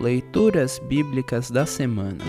Leituras 0.00 0.78
Bíblicas 0.78 1.50
da 1.50 1.66
Semana. 1.66 2.24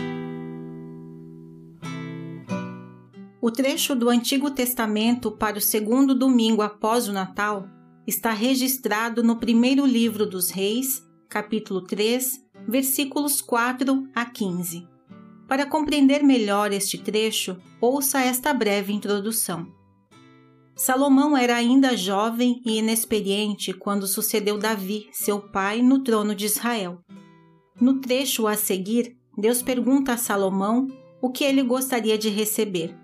O 3.42 3.50
trecho 3.50 3.96
do 3.96 4.10
Antigo 4.10 4.52
Testamento 4.52 5.32
para 5.32 5.58
o 5.58 5.62
segundo 5.62 6.14
domingo 6.14 6.62
após 6.62 7.08
o 7.08 7.14
Natal 7.14 7.70
está 8.06 8.34
registrado 8.34 9.24
no 9.24 9.38
primeiro 9.38 9.86
livro 9.86 10.26
dos 10.26 10.50
Reis, 10.50 11.02
capítulo 11.30 11.80
3, 11.80 12.46
versículos 12.68 13.42
4 13.42 14.06
a 14.14 14.26
15. 14.26 14.86
Para 15.48 15.66
compreender 15.66 16.24
melhor 16.24 16.74
este 16.74 16.98
trecho, 16.98 17.56
ouça 17.80 18.20
esta 18.20 18.54
breve 18.54 18.92
introdução. 18.92 19.66
Salomão 20.76 21.38
era 21.38 21.56
ainda 21.56 21.96
jovem 21.96 22.62
e 22.66 22.80
inexperiente 22.80 23.72
quando 23.72 24.08
sucedeu 24.08 24.58
Davi, 24.58 25.08
seu 25.14 25.40
pai, 25.40 25.82
no 25.82 26.04
trono 26.04 26.36
de 26.36 26.46
Israel. 26.48 27.00
No 27.82 27.96
trecho 27.96 28.46
a 28.46 28.56
seguir, 28.56 29.18
Deus 29.36 29.64
pergunta 29.64 30.14
a 30.14 30.18
Salomão 30.18 30.88
o 31.20 31.32
que 31.32 31.44
ele 31.44 31.64
gostaria 31.64 32.16
de 32.16 32.30
receber. 32.30 32.96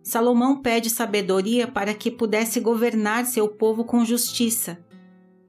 Salomão 0.00 0.62
pede 0.62 0.88
sabedoria 0.88 1.66
para 1.66 1.92
que 1.92 2.08
pudesse 2.08 2.60
governar 2.60 3.26
seu 3.26 3.48
povo 3.48 3.84
com 3.84 4.04
justiça. 4.04 4.78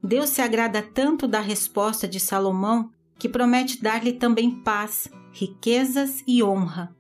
Deus 0.02 0.32
se 0.32 0.42
agrada 0.42 0.82
tanto 0.82 1.28
da 1.28 1.40
resposta 1.40 2.08
de 2.08 2.20
Salomão 2.20 2.90
que 3.20 3.30
promete 3.30 3.80
dar-lhe 3.82 4.14
também 4.14 4.50
paz, 4.50 5.08
riquezas 5.32 6.24
e 6.26 6.44
honra. 6.44 6.96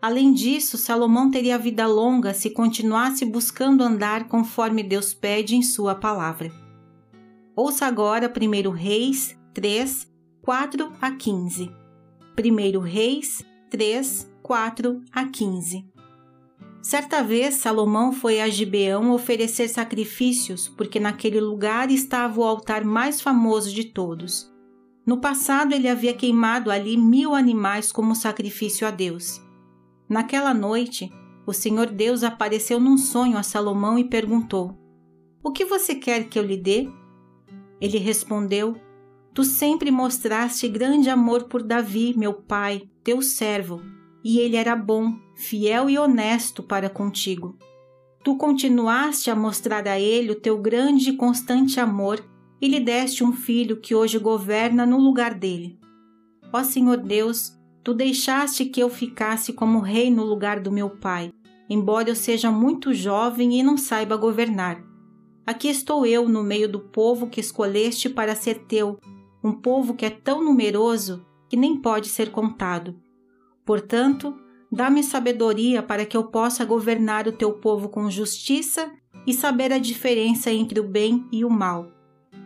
Além 0.00 0.32
disso, 0.32 0.78
Salomão 0.78 1.30
teria 1.30 1.58
vida 1.58 1.86
longa 1.86 2.32
se 2.32 2.50
continuasse 2.50 3.26
buscando 3.26 3.84
andar 3.84 4.28
conforme 4.28 4.82
Deus 4.82 5.12
pede 5.12 5.56
em 5.56 5.62
Sua 5.62 5.94
palavra. 5.94 6.50
Ouça 7.54 7.84
agora 7.84 8.32
1 8.32 8.70
Reis 8.70 9.36
3, 9.52 10.08
4 10.48 10.94
a 10.98 11.10
15. 11.10 11.70
1 12.38 12.80
Reis 12.80 13.44
3, 13.68 14.32
4 14.42 15.02
a 15.12 15.26
15. 15.26 15.86
Certa 16.80 17.22
vez 17.22 17.56
Salomão 17.56 18.12
foi 18.12 18.40
a 18.40 18.48
Gibeão 18.48 19.12
oferecer 19.12 19.68
sacrifícios, 19.68 20.66
porque 20.66 20.98
naquele 20.98 21.38
lugar 21.38 21.90
estava 21.90 22.40
o 22.40 22.44
altar 22.44 22.82
mais 22.82 23.20
famoso 23.20 23.70
de 23.74 23.92
todos. 23.92 24.50
No 25.04 25.20
passado 25.20 25.74
ele 25.74 25.86
havia 25.86 26.14
queimado 26.14 26.70
ali 26.70 26.96
mil 26.96 27.34
animais 27.34 27.92
como 27.92 28.14
sacrifício 28.14 28.88
a 28.88 28.90
Deus. 28.90 29.42
Naquela 30.08 30.54
noite, 30.54 31.12
o 31.46 31.52
Senhor 31.52 31.88
Deus 31.88 32.24
apareceu 32.24 32.80
num 32.80 32.96
sonho 32.96 33.36
a 33.36 33.42
Salomão 33.42 33.98
e 33.98 34.04
perguntou: 34.04 34.74
O 35.44 35.52
que 35.52 35.66
você 35.66 35.94
quer 35.94 36.26
que 36.26 36.38
eu 36.38 36.42
lhe 36.42 36.56
dê? 36.56 36.88
Ele 37.82 37.98
respondeu: 37.98 38.87
Tu 39.38 39.44
sempre 39.44 39.88
mostraste 39.92 40.66
grande 40.66 41.08
amor 41.08 41.44
por 41.44 41.62
Davi, 41.62 42.12
meu 42.18 42.34
pai, 42.34 42.90
teu 43.04 43.22
servo, 43.22 43.80
e 44.24 44.40
ele 44.40 44.56
era 44.56 44.74
bom, 44.74 45.14
fiel 45.36 45.88
e 45.88 45.96
honesto 45.96 46.60
para 46.60 46.90
contigo. 46.90 47.56
Tu 48.24 48.36
continuaste 48.36 49.30
a 49.30 49.36
mostrar 49.36 49.86
a 49.86 49.96
ele 49.96 50.32
o 50.32 50.40
teu 50.40 50.58
grande 50.58 51.10
e 51.10 51.16
constante 51.16 51.78
amor 51.78 52.20
e 52.60 52.66
lhe 52.66 52.80
deste 52.80 53.22
um 53.22 53.32
filho 53.32 53.76
que 53.80 53.94
hoje 53.94 54.18
governa 54.18 54.84
no 54.84 54.98
lugar 54.98 55.34
dele. 55.34 55.78
Ó 56.52 56.64
Senhor 56.64 56.96
Deus, 56.96 57.52
Tu 57.84 57.94
deixaste 57.94 58.64
que 58.64 58.82
eu 58.82 58.90
ficasse 58.90 59.52
como 59.52 59.78
rei 59.78 60.10
no 60.10 60.24
lugar 60.24 60.58
do 60.58 60.72
meu 60.72 60.90
pai, 60.90 61.32
embora 61.70 62.10
eu 62.10 62.16
seja 62.16 62.50
muito 62.50 62.92
jovem 62.92 63.60
e 63.60 63.62
não 63.62 63.76
saiba 63.76 64.16
governar. 64.16 64.82
Aqui 65.46 65.68
estou 65.68 66.04
eu 66.04 66.28
no 66.28 66.42
meio 66.42 66.68
do 66.68 66.80
povo 66.80 67.28
que 67.28 67.38
escolheste 67.38 68.08
para 68.08 68.34
ser 68.34 68.66
teu, 68.66 68.98
um 69.42 69.52
povo 69.52 69.94
que 69.94 70.04
é 70.04 70.10
tão 70.10 70.44
numeroso 70.44 71.24
que 71.48 71.56
nem 71.56 71.76
pode 71.76 72.08
ser 72.08 72.30
contado. 72.30 72.94
Portanto, 73.64 74.34
dá-me 74.70 75.02
sabedoria 75.02 75.82
para 75.82 76.04
que 76.04 76.16
eu 76.16 76.24
possa 76.24 76.64
governar 76.64 77.26
o 77.26 77.32
teu 77.32 77.52
povo 77.52 77.88
com 77.88 78.10
justiça 78.10 78.90
e 79.26 79.32
saber 79.32 79.72
a 79.72 79.78
diferença 79.78 80.50
entre 80.50 80.80
o 80.80 80.84
bem 80.84 81.26
e 81.32 81.44
o 81.44 81.50
mal. 81.50 81.90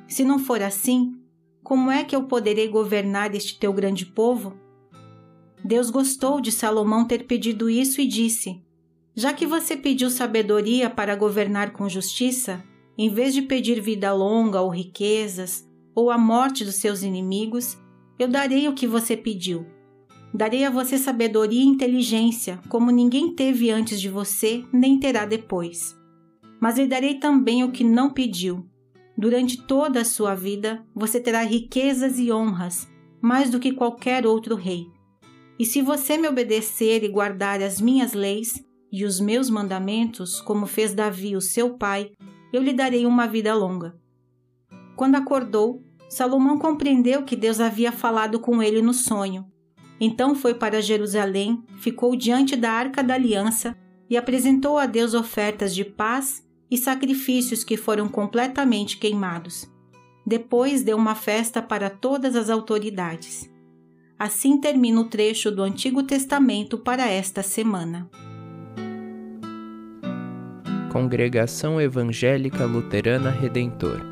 Se 0.07 0.25
não 0.25 0.39
for 0.39 0.63
assim, 0.63 1.19
como 1.63 1.91
é 1.91 2.05
que 2.05 2.15
eu 2.15 2.25
poderei 2.25 2.69
governar 2.69 3.35
este 3.35 3.59
teu 3.59 3.73
grande 3.73 4.05
povo? 4.05 4.55
Deus 5.65 5.91
gostou 5.91 6.41
de 6.41 6.51
Salomão 6.51 7.07
ter 7.07 7.25
pedido 7.27 7.71
isso 7.71 8.01
e 8.01 8.07
disse: 8.07 8.61
Já 9.15 9.33
que 9.33 9.47
você 9.47 9.77
pediu 9.77 10.11
sabedoria 10.11 10.91
para 10.91 11.15
governar 11.15 11.73
com 11.73 11.89
justiça, 11.89 12.63
em 12.99 13.09
vez 13.09 13.33
de 13.33 13.43
pedir 13.43 13.81
vida 13.81 14.13
longa 14.13 14.61
ou 14.61 14.69
riquezas, 14.69 15.67
ou 15.95 16.11
a 16.11 16.19
morte 16.19 16.65
dos 16.65 16.77
seus 16.77 17.03
inimigos, 17.03 17.79
eu 18.19 18.29
darei 18.29 18.69
o 18.69 18.75
que 18.75 18.87
você 18.87 19.17
pediu. 19.17 19.67
Darei 20.35 20.65
a 20.65 20.71
você 20.71 20.97
sabedoria 20.97 21.61
e 21.61 21.67
inteligência, 21.67 22.59
como 22.69 22.91
ninguém 22.91 23.35
teve 23.35 23.71
antes 23.71 24.01
de 24.01 24.09
você, 24.09 24.65
nem 24.73 24.99
terá 24.99 25.27
depois. 25.27 25.95
Mas 26.61 26.79
lhe 26.79 26.87
darei 26.87 27.17
também 27.17 27.65
o 27.65 27.71
que 27.71 27.85
não 27.85 28.11
pediu. 28.11 28.67
Durante 29.17 29.61
toda 29.67 30.01
a 30.01 30.05
sua 30.05 30.35
vida, 30.35 30.85
você 30.95 31.21
terá 31.21 31.43
riquezas 31.43 32.19
e 32.19 32.33
honras, 32.33 32.89
mais 33.21 33.51
do 33.51 33.61
que 33.61 33.73
qualquer 33.73 34.27
outro 34.27 34.55
rei. 34.55 34.87
E 35.59 35.67
se 35.67 35.83
você 35.83 36.17
me 36.17 36.27
obedecer 36.29 37.05
e 37.05 37.09
guardar 37.09 37.63
as 37.63 37.81
minhas 37.81 38.15
leis 38.15 38.65
e 38.91 39.05
os 39.05 39.21
meus 39.21 39.51
mandamentos, 39.51 40.41
como 40.41 40.67
fez 40.67 40.95
Davi, 40.95 41.37
o 41.37 41.41
seu 41.41 41.77
pai, 41.77 42.11
eu 42.53 42.63
lhe 42.63 42.73
darei 42.73 43.05
uma 43.05 43.27
vida 43.27 43.55
longa. 43.55 44.02
Quando 44.97 45.17
acordou, 45.17 45.83
Salomão 46.09 46.59
compreendeu 46.59 47.23
que 47.23 47.35
Deus 47.35 47.59
havia 47.59 47.91
falado 47.91 48.39
com 48.39 48.63
ele 48.63 48.83
no 48.83 48.93
sonho. 48.93 49.47
Então 49.99 50.35
foi 50.35 50.53
para 50.53 50.83
Jerusalém, 50.83 51.63
ficou 51.79 52.15
diante 52.15 52.55
da 52.55 52.71
arca 52.71 53.03
da 53.03 53.15
aliança 53.15 53.75
e 54.11 54.17
apresentou 54.17 54.77
a 54.77 54.85
Deus 54.85 55.15
ofertas 55.15 55.75
de 55.75 55.85
paz 55.85 56.47
e 56.71 56.77
sacrifícios 56.77 57.65
que 57.65 57.77
foram 57.77 58.09
completamente 58.09 58.99
queimados. 58.99 59.71
Depois 60.27 60.83
deu 60.83 60.99
uma 60.99 61.15
festa 61.15 61.63
para 61.63 61.89
todas 61.89 62.37
as 62.37 62.51
autoridades. 62.51 63.51
Assim 64.19 64.61
termina 64.61 65.01
o 65.01 65.05
trecho 65.05 65.51
do 65.51 65.63
Antigo 65.63 66.03
Testamento 66.03 66.77
para 66.77 67.09
esta 67.09 67.43
semana. 67.43 68.11
Congregação 70.93 71.81
Evangélica 71.81 72.67
Luterana 72.67 73.31
Redentor 73.31 74.12